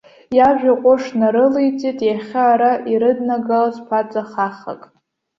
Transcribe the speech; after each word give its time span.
Иажәа 0.37 0.73
ҟәыш 0.81 1.03
нарылеиҵеит 1.19 1.99
иахьа 2.07 2.43
ара 2.53 2.71
ирыднагалаз 2.91 3.77
ԥаҵа 3.87 4.23
хахак. 4.31 4.81